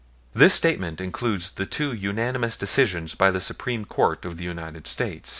[0.33, 5.29] This statement includes two unanimous decisions by the Supreme Court of the United States (U.